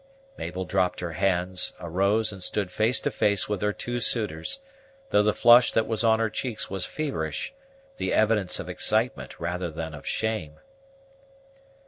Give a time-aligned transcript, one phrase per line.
[0.35, 4.61] Mabel dropped her hands, arose, and stood face to face with her two suitors,
[5.11, 7.53] though the flush that was on her cheeks was feverish,
[7.97, 10.57] the evidence of excitement rather than of shame.